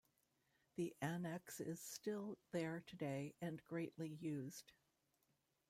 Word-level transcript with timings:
The 0.77 0.95
annexe 1.03 1.59
is 1.61 1.79
still 1.79 2.39
there 2.53 2.81
today 2.87 3.35
and 3.39 3.63
greatly 3.65 4.09
used. 4.09 4.71